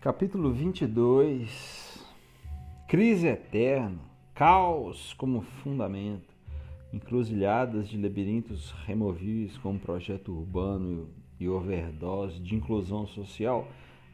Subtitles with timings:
[0.00, 1.98] Capítulo 22
[2.86, 3.98] Crise eterna,
[4.32, 6.32] caos como fundamento,
[6.92, 11.08] encruzilhadas de labirintos removíveis como projeto urbano
[11.40, 13.66] e overdose de inclusão social,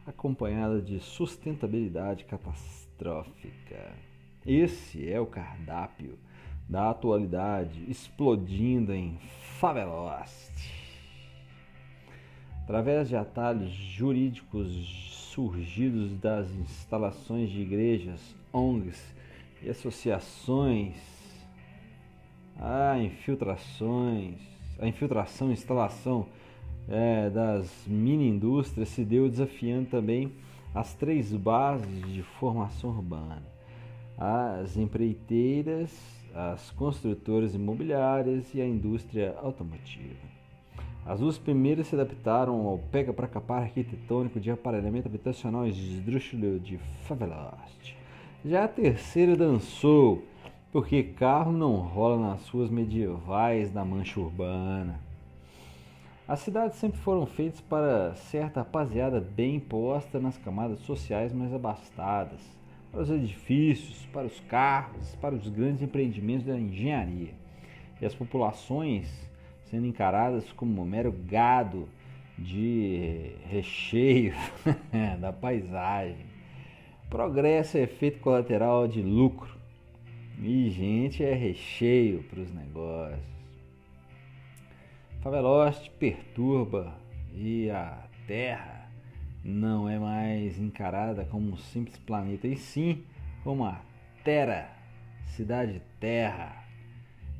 [0.07, 3.93] acompanhada de sustentabilidade catastrófica.
[4.43, 6.17] Esse é o cardápio
[6.67, 9.19] da atualidade explodindo em
[9.59, 10.51] Favelost.
[12.63, 19.13] Através de atalhos jurídicos surgidos das instalações de igrejas, ONGs
[19.61, 20.95] e associações,
[22.57, 24.39] a infiltrações,
[24.79, 26.25] a infiltração e instalação
[26.87, 30.31] é, das mini indústrias se deu desafiando também
[30.73, 33.43] as três bases de formação urbana:
[34.17, 35.91] as empreiteiras,
[36.33, 40.34] as construtoras imobiliárias e a indústria automotiva.
[41.05, 46.79] As duas primeiras se adaptaram ao pega para capar arquitetônico de aparelhamento habitacional esdrúxulo de
[47.03, 47.95] Favelost.
[48.43, 50.23] Já a terceira dançou,
[50.71, 54.99] porque carro não rola nas suas medievais da mancha urbana.
[56.27, 62.41] As cidades sempre foram feitas para certa rapaziada bem posta nas camadas sociais mais abastadas,
[62.91, 67.35] para os edifícios, para os carros, para os grandes empreendimentos da engenharia.
[68.01, 69.07] E as populações
[69.75, 71.89] sendo encaradas como mero gado
[72.37, 74.33] de recheio
[75.19, 76.25] da paisagem.
[77.09, 79.53] Progresso é efeito colateral de lucro
[80.41, 83.19] e gente é recheio para os negócios.
[85.21, 86.95] Faveloste perturba
[87.33, 88.89] e a Terra
[89.43, 93.03] não é mais encarada como um simples planeta, e sim
[93.43, 93.81] como a
[94.23, 94.69] Terra,
[95.27, 96.64] cidade Terra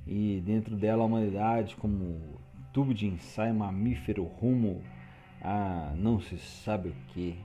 [0.08, 2.20] e dentro dela a humanidade como
[2.72, 4.82] tubo de ensaio mamífero rumo
[5.42, 7.38] a não se sabe o que.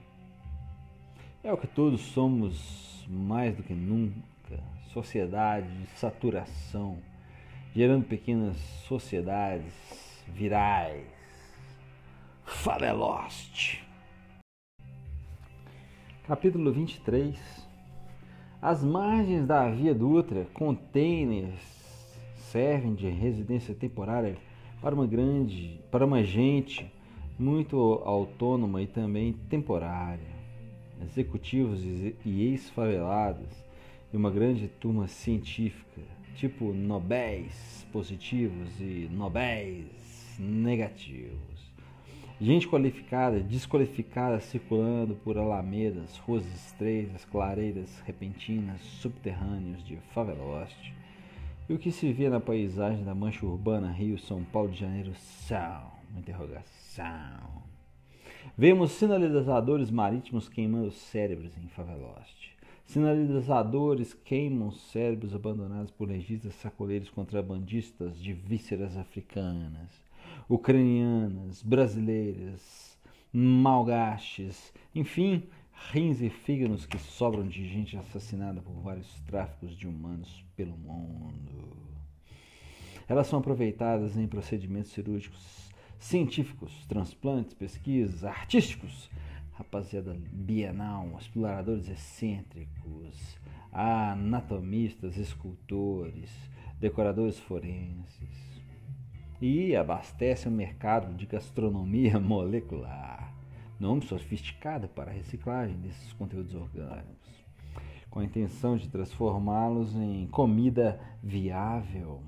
[1.43, 4.59] É o que todos somos mais do que nunca,
[4.93, 6.97] sociedade de saturação,
[7.73, 9.73] gerando pequenas sociedades
[10.27, 11.07] virais.
[12.45, 13.83] Favelost.
[16.27, 17.67] Capítulo 23
[18.61, 21.80] As margens da Via Dutra, containers
[22.51, 24.35] servem de residência temporária
[24.81, 26.91] para uma grande, para uma gente
[27.39, 30.19] muito autônoma e também temporária,
[31.01, 33.49] executivos e ex-favelados
[34.13, 36.01] e uma grande turma científica,
[36.35, 41.39] tipo nobéis positivos e nobéis negativos.
[42.39, 51.00] Gente qualificada, desqualificada circulando por alamedas, ruas estreitas, clareiras repentinas, subterrâneos de faveloste
[51.71, 55.13] e o que se vê na paisagem da mancha urbana Rio, São Paulo de Janeiro
[55.15, 57.63] são, interrogação.
[58.57, 62.57] Vemos sinalizadores marítimos queimando cérebros em Faveloste.
[62.83, 70.03] Sinalizadores queimam cérebros abandonados por legistas sacoleiros contrabandistas de vísceras africanas,
[70.49, 72.99] ucranianas, brasileiras,
[73.31, 75.43] malgaches, enfim,
[75.89, 81.75] rins e fígados que sobram de gente assassinada por vários tráficos de humanos pelo mundo.
[83.07, 89.09] Elas são aproveitadas em procedimentos cirúrgicos, científicos, transplantes, pesquisas, artísticos,
[89.51, 93.37] rapaziada bienal, exploradores excêntricos,
[93.71, 96.31] anatomistas, escultores,
[96.79, 98.61] decoradores forenses.
[99.41, 103.30] E abastece o mercado de gastronomia molecular
[103.81, 107.43] nome sofisticado para a reciclagem desses conteúdos orgânicos,
[108.11, 112.21] com a intenção de transformá-los em comida viável,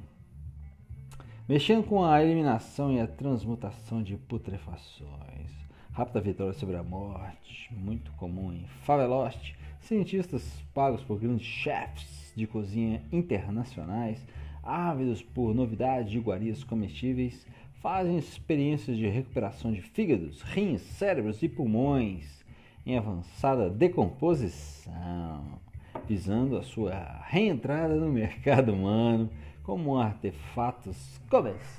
[1.47, 5.51] mexendo com a eliminação e a transmutação de putrefações.
[5.91, 9.55] Rápida vitória sobre a morte, muito comum em Favelost.
[9.79, 10.43] Cientistas
[10.73, 14.25] pagos por grandes chefs de cozinha internacionais,
[14.63, 17.45] ávidos por novidades de iguarias comestíveis,
[17.83, 22.41] fazem experiências de recuperação de fígados, rins, cérebros e pulmões
[22.85, 25.59] em avançada decomposição,
[26.07, 29.29] visando a sua reentrada no mercado humano
[29.63, 31.73] como artefatos comestíveis.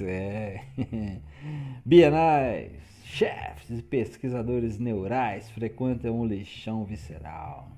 [0.00, 0.64] É.
[1.86, 2.72] Bienais,
[3.04, 7.70] chefes e pesquisadores neurais frequentam o lixão visceral.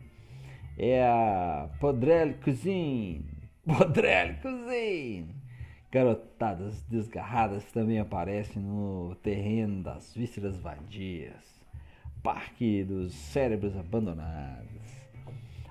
[0.79, 3.27] É a Podrel Cuisine.
[3.67, 5.44] Podrel Cuisine
[5.95, 11.45] Garotadas desgarradas também aparecem no terreno das vísceras vadias,
[12.21, 14.67] parque dos cérebros abandonados.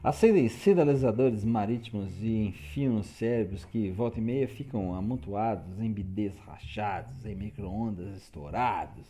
[0.02, 6.38] Acendem sinalizadores marítimos e enfiam os cérebros que, volta e meia, ficam amontoados em bidês
[6.38, 9.06] rachados, em micro-ondas estourados,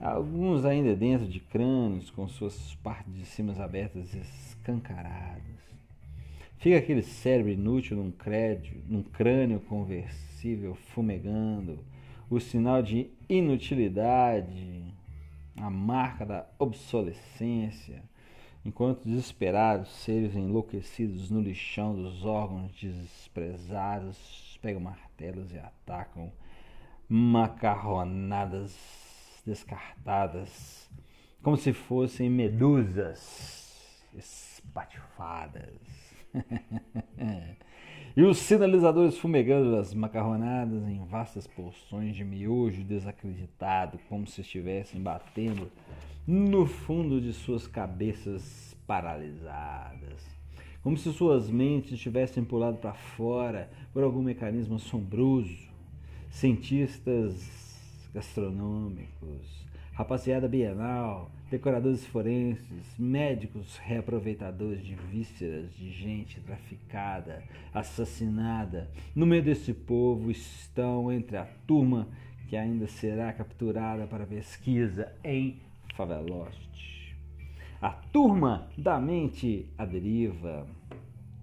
[0.00, 5.62] alguns ainda dentro de crânios, com suas partes de cima abertas escancaradas.
[6.58, 10.31] Fica aquele cérebro inútil num, crédito, num crânio conversível
[10.94, 11.84] fumegando,
[12.28, 14.94] o sinal de inutilidade,
[15.56, 18.02] a marca da obsolescência,
[18.64, 26.32] enquanto desesperados seres enlouquecidos no lixão dos órgãos desprezados pegam martelos e atacam
[27.08, 28.72] macarronadas
[29.44, 30.88] descartadas,
[31.42, 35.74] como se fossem medusas espatifadas.
[38.14, 45.00] e os sinalizadores fumegando as macarronadas em vastas porções de miojo desacreditado, como se estivessem
[45.00, 45.70] batendo
[46.26, 50.30] no fundo de suas cabeças paralisadas.
[50.82, 55.70] Como se suas mentes tivessem pulado para fora por algum mecanismo assombroso.
[56.28, 59.61] Cientistas gastronômicos,
[59.92, 67.42] rapaziada bienal, decoradores forenses, médicos reaproveitadores de vísceras de gente traficada,
[67.74, 68.90] assassinada.
[69.14, 72.08] No meio desse povo estão entre a turma
[72.48, 75.60] que ainda será capturada para pesquisa em
[75.94, 77.14] Faveloste.
[77.80, 80.66] A turma da mente à deriva.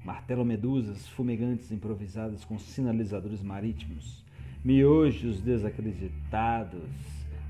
[0.04, 4.26] Martelo medusas fumegantes improvisadas com sinalizadores marítimos.
[4.64, 6.90] Miojos desacreditados.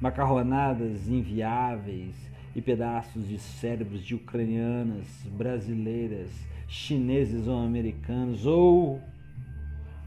[0.02, 2.16] Macarronadas inviáveis
[2.56, 6.30] e pedaços de cérebros de ucranianas, brasileiras,
[6.68, 9.02] chineses ou americanos, ou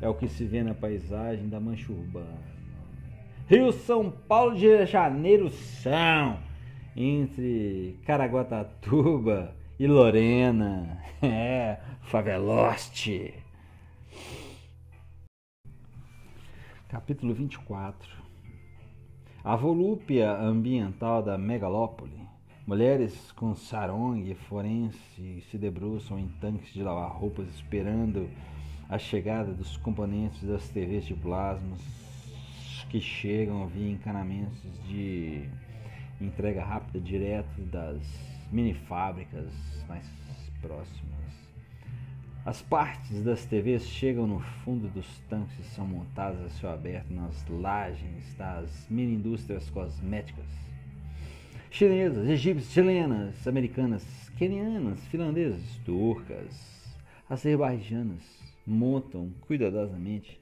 [0.01, 2.53] é o que se vê na paisagem da mancha urbana.
[3.47, 6.39] Rio São Paulo de Janeiro são
[6.97, 10.99] entre Caraguatatuba e Lorena.
[11.25, 13.33] É, Faveloste.
[16.89, 18.22] Capítulo 24
[19.45, 22.29] A volúpia ambiental da megalópole.
[22.65, 28.31] Mulheres com sarong forense se debruçam em tanques de lavar roupas esperando
[28.89, 31.81] a chegada dos componentes das TVs de plasmas
[32.89, 35.49] que chegam via encanamentos de
[36.21, 38.01] entrega rápida direto das
[38.53, 39.51] mini fábricas
[39.89, 40.07] mais
[40.61, 41.22] próximas.
[42.45, 47.09] As partes das TVs chegam no fundo dos tanques e são montadas a céu aberto
[47.13, 50.45] nas lajes das mini indústrias cosméticas.
[51.71, 54.05] Chinesas, egípcias, chilenas, americanas,
[54.37, 56.99] quenianas, finlandesas, turcas,
[57.31, 58.23] azerbaijanas
[58.67, 60.41] montam cuidadosamente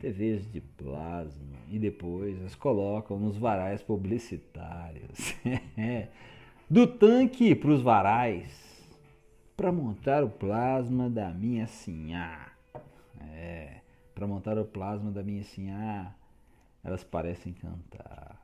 [0.00, 5.34] TVs de plasma e depois as colocam nos varais publicitários.
[6.68, 8.71] Do tanque para os varais
[9.56, 12.52] para montar o plasma da minha sinhá.
[13.20, 13.80] É,
[14.14, 16.14] para montar o plasma da minha sinhá,
[16.82, 18.40] elas parecem cantar.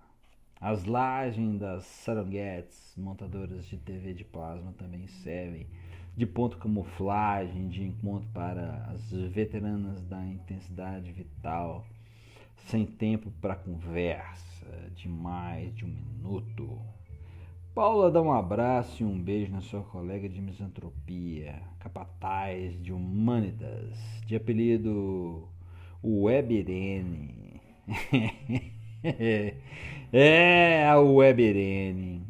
[0.61, 5.67] As lajes das saranguetes, montadoras de TV de plasma, também servem
[6.17, 11.87] de ponto camuflagem de encontro para as veteranas da intensidade vital,
[12.57, 14.67] sem tempo para conversa
[14.97, 16.98] de mais de um minuto.
[17.79, 23.97] Paula dá um abraço e um beijo na sua colega de misantropia, capataz de humanitas,
[24.27, 25.49] de apelido
[26.03, 27.61] Webirene.
[30.13, 32.27] é a Webirene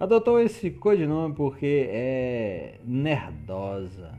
[0.00, 4.18] Adotou esse codinome porque é nerdosa,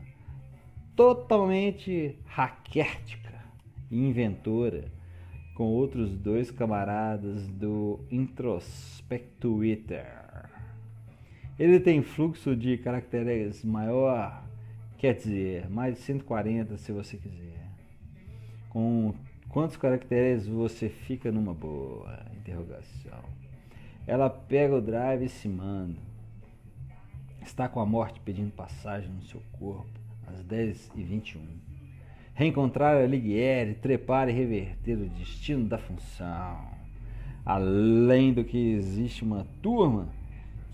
[0.96, 3.44] totalmente raquértica
[3.90, 4.90] e inventora,
[5.54, 10.25] com outros dois camaradas do Introspect Twitter.
[11.58, 14.44] Ele tem fluxo de caracteres maior,
[14.98, 17.70] quer dizer, mais de 140 se você quiser.
[18.68, 19.14] Com
[19.48, 22.26] quantos caracteres você fica numa boa?
[22.36, 23.24] Interrogação.
[24.06, 25.96] Ela pega o drive e se manda.
[27.40, 29.88] Está com a morte pedindo passagem no seu corpo,
[30.26, 31.40] às 10h21.
[32.34, 36.68] Reencontrar a Liguiere, trepar e reverter o destino da função.
[37.46, 40.06] Além do que existe uma turma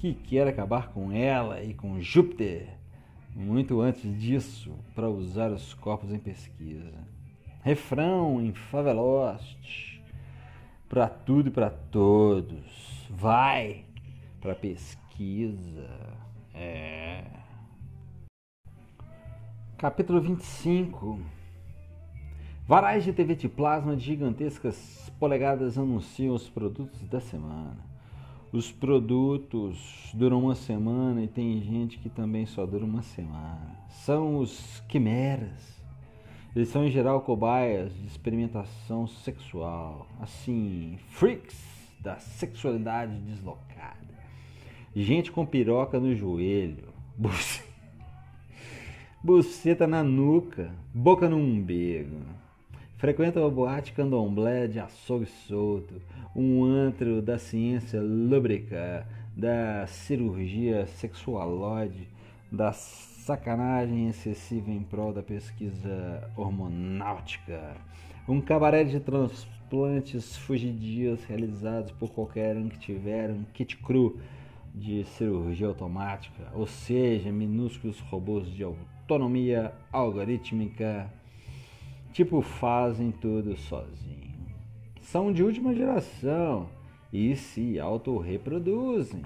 [0.02, 2.66] que quer acabar com ela e com Júpiter
[3.36, 6.92] muito antes disso para usar os corpos em pesquisa.
[7.62, 10.02] Refrão em Favelost
[10.88, 13.84] para tudo e para todos vai
[14.40, 15.88] para pesquisa.
[16.52, 17.22] É.
[19.78, 21.20] Capítulo 25
[22.66, 27.92] Varais de TV de plasma de gigantescas polegadas anunciam os produtos da semana.
[28.52, 33.78] Os produtos duram uma semana e tem gente que também só dura uma semana.
[33.88, 35.80] São os quimeras.
[36.54, 41.58] Eles são em geral cobaias de experimentação sexual, assim, freaks
[41.98, 44.18] da sexualidade deslocada.
[44.94, 46.92] Gente com piroca no joelho,
[49.24, 52.20] buceta na nuca, boca no umbigo.
[53.02, 56.00] Frequenta uma boate candomblé de açougue solto,
[56.36, 59.04] um antro da ciência lúbrica,
[59.36, 62.08] da cirurgia sexualoide,
[62.52, 67.74] da sacanagem excessiva em prol da pesquisa hormonáutica,
[68.28, 74.20] um cabaré de transplantes fugidios realizados por qualquer um que tiver um kit cru
[74.72, 81.10] de cirurgia automática, ou seja, minúsculos robôs de autonomia algorítmica,
[82.12, 84.32] tipo fazem tudo sozinho.
[85.00, 86.68] São de última geração
[87.12, 89.22] e se autorreproduzem.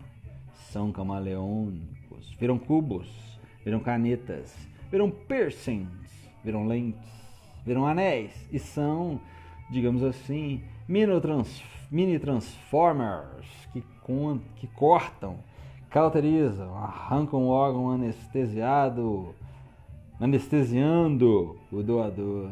[0.70, 3.08] São camaleônicos, viram cubos,
[3.64, 4.54] viram canetas,
[4.90, 7.08] viram piercings, viram lentes,
[7.64, 9.20] viram anéis e são,
[9.70, 13.82] digamos assim, mini, trans, mini transformers que,
[14.56, 15.38] que cortam,
[15.90, 19.34] cauterizam, arrancam o órgão anestesiado,
[20.20, 22.50] anestesiando o doador,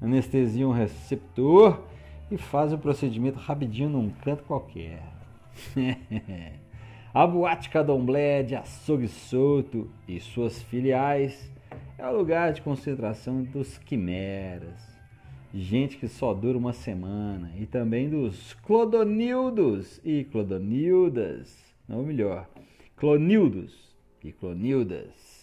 [0.00, 1.82] anestesiam o receptor
[2.30, 5.02] e faz o procedimento rapidinho num canto qualquer.
[7.14, 11.50] a boate Cadomblé de açougue solto e suas filiais
[11.98, 14.96] é o lugar de concentração dos quimeras,
[15.54, 22.48] gente que só dura uma semana, e também dos clodonildos e clodonildas, não melhor,
[22.96, 25.36] clonildos e clonildas.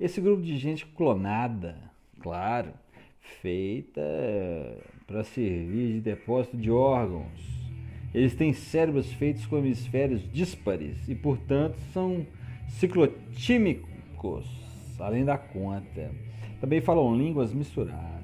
[0.00, 2.72] Esse grupo de gente clonada, claro,
[3.40, 4.02] feita
[5.06, 7.52] para servir de depósito de órgãos.
[8.14, 12.26] Eles têm cérebros feitos com hemisférios díspares e, portanto, são
[12.68, 14.46] ciclotímicos,
[14.98, 16.10] além da conta.
[16.60, 18.22] Também falam línguas misturadas.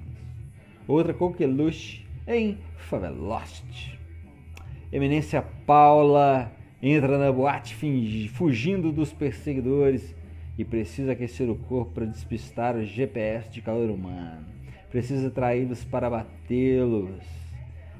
[0.86, 3.98] Outra coqueluche em Favelost.
[4.92, 6.52] Eminência Paula
[6.82, 7.74] entra na boate
[8.32, 10.14] fugindo dos perseguidores
[10.56, 14.57] e precisa aquecer o corpo para despistar o GPS de calor humano
[14.90, 17.24] precisa traí-los para batê-los.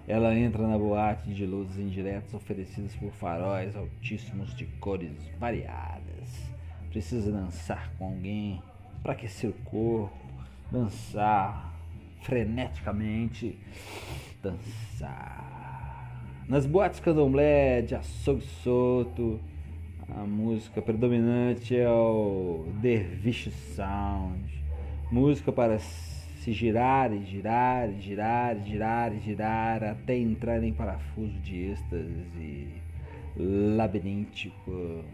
[0.06, 6.48] Ela entra na boate de luzes indiretas oferecidas por faróis altíssimos de cores variadas.
[6.90, 8.62] Precisa dançar com alguém
[9.02, 10.16] para aquecer o corpo,
[10.72, 11.74] dançar
[12.22, 13.58] freneticamente,
[14.42, 15.48] dançar.
[16.48, 19.38] Nas boates candomblé de açougue solto,
[20.08, 24.64] a música predominante é o Dervish Sound,
[25.12, 25.78] música para
[26.38, 31.70] se girar e girar e girar e girar e girar até entrar em parafuso de
[31.70, 32.68] êxtase
[33.36, 35.04] labiríntico.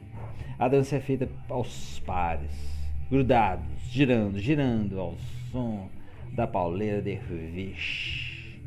[0.58, 2.52] A dança é feita aos pares,
[3.10, 5.16] grudados, girando, girando ao
[5.50, 5.88] som
[6.32, 8.60] da pauleira derviche.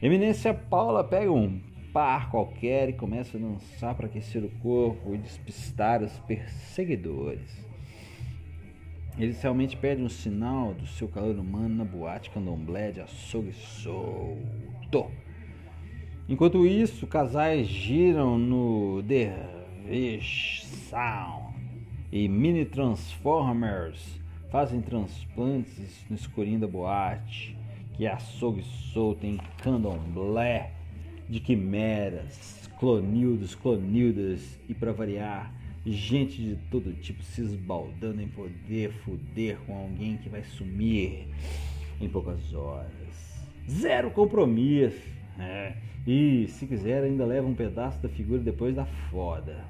[0.00, 1.60] Eminência Paula pega um
[1.92, 7.71] par qualquer e começa a dançar para aquecer o corpo e despistar os perseguidores.
[9.18, 15.10] Eles realmente pedem um sinal do seu calor humano na boate candomblé de açougue solto.
[16.28, 21.54] Enquanto isso, casais giram no Dervish Sound
[22.10, 24.18] e mini Transformers
[24.50, 27.56] fazem transplantes no escurinho da boate,
[27.94, 30.72] que é açougue solto em candomblé
[31.28, 35.52] de quimeras, clonildos, clonildas e para variar
[35.84, 41.26] gente de todo tipo se esbaldando em poder foder com alguém que vai sumir
[42.00, 42.92] em poucas horas.
[43.68, 45.10] Zero compromisso.
[45.38, 45.74] É.
[46.06, 49.64] E se quiser, ainda leva um pedaço da figura depois da foda.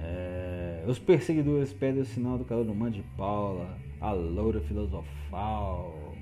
[0.00, 0.84] É.
[0.86, 6.14] Os perseguidores pedem o sinal do calor humano de Paula, a loura filosofal.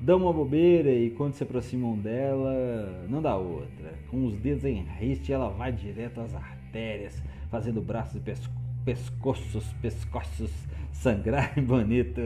[0.00, 3.94] Dão uma bobeira e quando se aproximam dela, não dá outra.
[4.08, 8.20] Com os dedos em riste, ela vai direto às artérias fazendo braços e
[8.82, 10.50] pescoços, pescoços
[10.90, 12.22] sangrarem bonito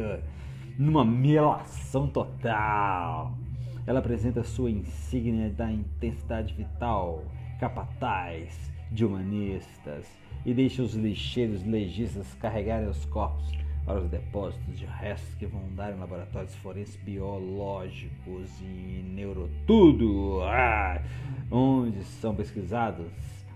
[0.78, 3.37] numa melação total.
[3.85, 7.25] Ela apresenta sua insígnia da intensidade vital,
[7.59, 10.06] capataz de humanistas,
[10.45, 13.50] e deixa os lixeiros legistas carregarem os corpos
[13.85, 21.02] para os depósitos de restos que vão dar em laboratórios forenses biológicos e neurotudo, ah,
[21.50, 23.06] onde são pesquisados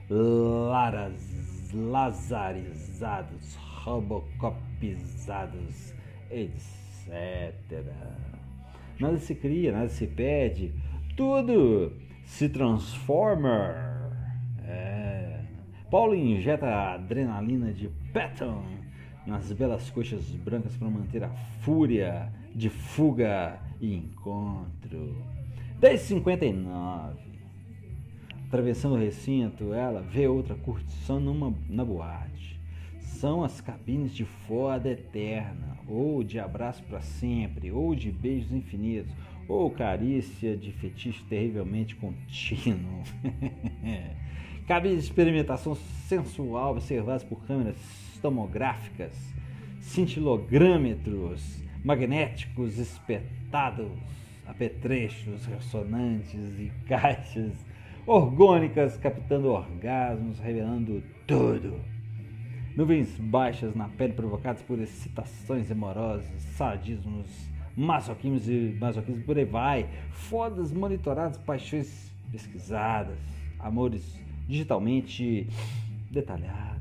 [0.09, 5.95] laras lazarizados, robocopizados,
[6.31, 7.53] etc.
[8.99, 10.73] Nada se cria, nada se pede,
[11.17, 11.93] tudo
[12.25, 13.75] se transforma.
[14.67, 15.41] É.
[15.91, 18.65] Paulo injeta adrenalina de Patton
[19.27, 25.17] nas belas coxas brancas para manter a fúria de fuga e encontro.
[25.81, 27.30] 10h59
[28.51, 32.59] Atravessando o recinto, ela vê outra curtição numa, na boate.
[32.99, 39.13] São as cabines de foda eterna, ou de abraço para sempre, ou de beijos infinitos,
[39.47, 43.05] ou carícia de fetiche terrivelmente contínuo.
[44.67, 45.77] Cabines de experimentação
[46.09, 47.77] sensual observadas por câmeras
[48.21, 49.13] tomográficas,
[49.81, 53.93] cintilogrâmetros magnéticos espetados,
[54.45, 57.70] apetrechos ressonantes e caixas
[58.07, 61.81] orgônicas captando orgasmos, revelando tudo.
[62.77, 66.27] Nuvens baixas na pele provocadas por excitações amorosas,
[66.57, 67.27] sadismos,
[67.77, 69.89] masoquismos e masoquismo por aí vai.
[70.11, 73.19] Fodas monitoradas, paixões pesquisadas,
[73.59, 75.49] amores digitalmente
[76.11, 76.81] detalhados.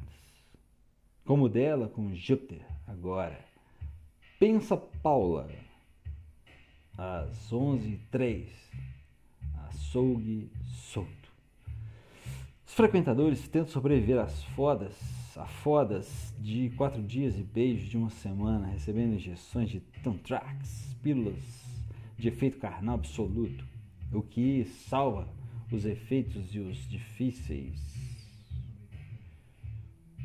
[1.25, 3.39] Como dela com Júpiter agora.
[4.39, 5.49] Pensa Paula,
[6.97, 8.47] às 11h03,
[9.69, 10.49] açougue
[10.91, 11.29] solto.
[12.65, 14.95] Os frequentadores tentam sobreviver às fodas,
[15.37, 21.43] a fodas de quatro dias e beijos de uma semana, recebendo injeções de Tantrax, pílulas
[22.17, 23.65] de efeito carnal absoluto,
[24.11, 25.27] o que salva
[25.71, 27.79] os efeitos e os difíceis.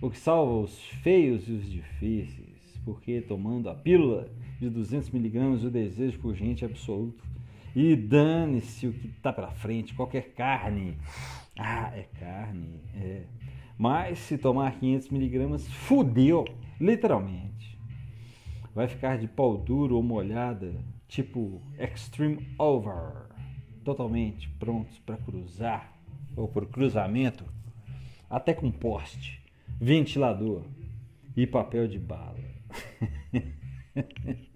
[0.02, 5.64] O que salva os feios e os difíceis, porque tomando a pílula de 200 miligramas
[5.64, 7.33] o desejo por gente é absoluto
[7.75, 10.97] e dane-se o que está pela frente, qualquer carne.
[11.59, 13.25] Ah, é carne, é.
[13.76, 16.45] Mas se tomar 500 miligramas, fudeu,
[16.81, 17.78] literalmente.
[18.75, 20.75] Vai ficar de pau duro ou molhada,
[21.09, 23.28] tipo extreme over,
[23.85, 25.93] totalmente prontos para cruzar
[26.37, 27.45] ou por cruzamento,
[28.28, 29.40] até com poste,
[29.81, 30.64] ventilador
[31.37, 32.38] e papel de bala.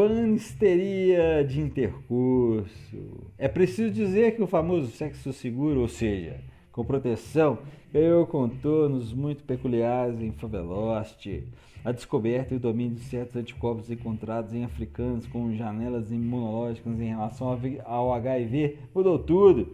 [0.00, 3.30] Panisteria de intercurso.
[3.36, 6.40] É preciso dizer que o famoso sexo seguro, ou seja,
[6.72, 7.58] com proteção,
[7.92, 11.44] ganhou contornos muito peculiares em Faveloste.
[11.84, 17.08] A descoberta e o domínio de certos anticorpos encontrados em africanos com janelas imunológicas em
[17.08, 19.70] relação ao HIV mudou tudo.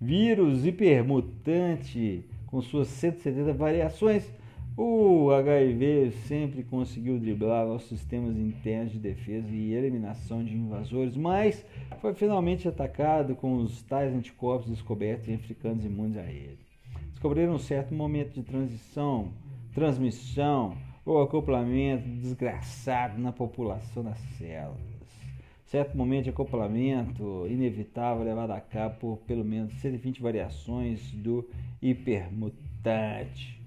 [0.00, 4.28] Vírus hipermutante com suas 170 variações
[4.80, 11.66] o HIV sempre conseguiu driblar nossos sistemas internos de defesa e eliminação de invasores, mas
[12.00, 16.60] foi finalmente atacado com os tais anticorpos descobertos em africanos imunes a ele.
[17.10, 19.32] Descobriram um certo momento de transição,
[19.74, 24.78] transmissão ou acoplamento desgraçado na população das células.
[25.64, 31.44] Certo momento de acoplamento inevitável levado a cabo por pelo menos 120 variações do
[31.82, 33.57] hipermutante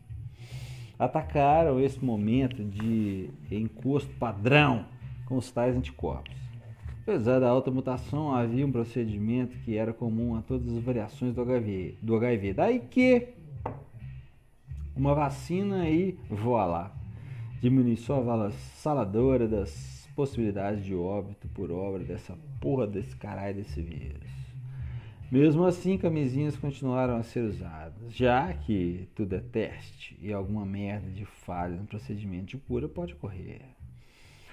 [1.02, 4.86] atacaram esse momento de encosto padrão
[5.26, 6.36] com os tais anticorpos.
[7.02, 11.42] Apesar da alta mutação, havia um procedimento que era comum a todas as variações do
[11.42, 11.98] HIV.
[12.04, 12.54] Do HIV.
[12.54, 13.30] Daí que
[14.96, 16.96] uma vacina e voilá,
[17.60, 24.30] diminuição avassaladora das possibilidades de óbito por obra dessa porra desse caralho desse vírus.
[25.32, 31.10] Mesmo assim, camisinhas continuaram a ser usadas, já que tudo é teste e alguma merda
[31.10, 33.62] de falha no procedimento de cura pode ocorrer.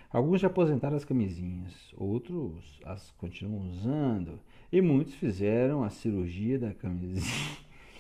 [0.09, 4.38] Alguns já aposentaram as camisinhas, outros as continuam usando
[4.71, 7.57] e muitos fizeram a cirurgia da camisinha.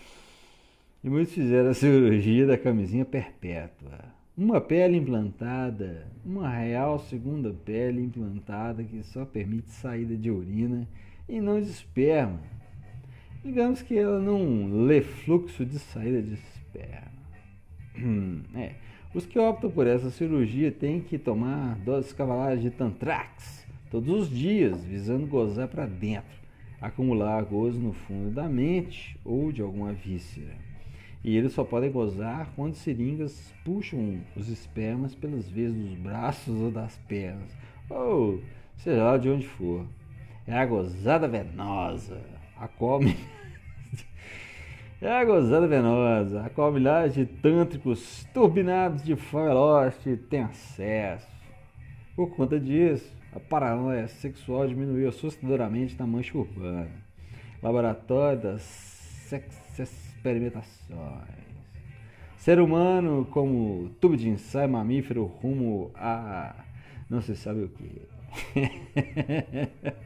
[1.02, 4.04] e muitos fizeram a cirurgia da camisinha perpétua.
[4.36, 10.86] Uma pele implantada, uma real segunda pele implantada que só permite saída de urina
[11.28, 12.57] e não de esperma
[13.44, 17.12] Digamos que ela não lê fluxo de saída de esperma.
[17.96, 18.72] Hum, é.
[19.14, 24.28] Os que optam por essa cirurgia têm que tomar doses cavalares de Tantrax todos os
[24.28, 26.36] dias, visando gozar para dentro,
[26.80, 30.56] acumular gozo no fundo da mente ou de alguma víscera.
[31.24, 36.70] E eles só podem gozar quando seringas puxam os espermas pelas veias dos braços ou
[36.72, 37.56] das pernas,
[37.88, 38.42] ou
[38.76, 39.86] seja lá de onde for.
[40.46, 43.16] É a gozada venosa a come.
[45.00, 51.26] é a gozada venosa, a qual milhares de tântricos turbinados de favelote têm acesso.
[52.16, 56.90] Por conta disso, a paranoia sexual diminuiu assustadoramente na mancha urbana.
[57.62, 61.38] Laboratório das sex experimentações.
[62.38, 66.54] Ser humano como tubo de ensaio mamífero rumo a
[67.08, 68.02] não se sabe o que.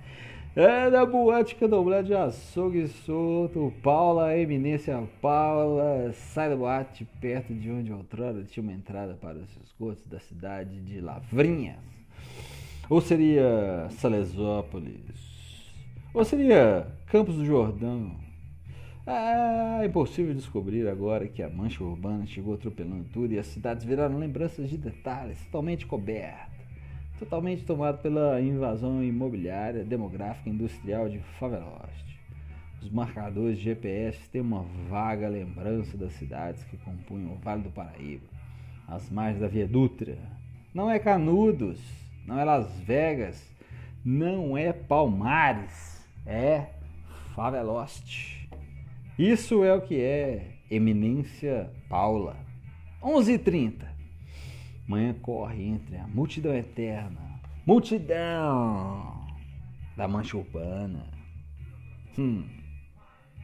[0.55, 7.71] É da boate candomblé de açougue solto, Paula, eminência Paula, sai da boate perto de
[7.71, 11.79] onde outrora tinha uma entrada para os esgotos da cidade de Lavrinhas.
[12.91, 15.73] Ou seria Salesópolis?
[16.13, 18.15] Ou seria Campos do Jordão?
[19.07, 23.87] Ah, é impossível descobrir agora que a mancha urbana chegou atropelando tudo e as cidades
[23.87, 26.62] viraram lembranças de detalhes, totalmente cobertas,
[27.23, 32.21] totalmente tomado pela invasão imobiliária, demográfica e industrial de Faveloste.
[32.83, 37.71] Os marcadores de GPS têm uma vaga lembrança das cidades que compunham o Vale do
[37.71, 38.27] Paraíba,
[38.89, 40.19] as margens da Via Dutra.
[40.75, 41.81] Não é Canudos,
[42.27, 43.49] não é Las Vegas,
[44.05, 46.67] não é Palmares, é
[47.37, 48.51] Faveloste.
[49.17, 52.37] Isso é o que é Eminência Paula.
[53.01, 53.92] 11h30.
[54.93, 59.27] Manhã corre entre a multidão eterna, multidão
[59.97, 61.09] da mancha urbana.
[62.19, 62.62] Hum.